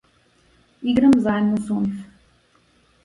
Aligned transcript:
Играм 0.81 1.13
заедно 1.19 1.57
со 1.57 1.73
нив. 1.75 1.93